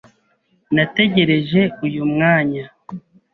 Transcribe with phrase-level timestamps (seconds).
[0.75, 2.65] Nategereje uyu mwanya.